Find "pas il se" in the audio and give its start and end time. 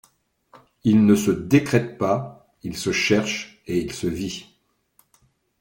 1.99-2.91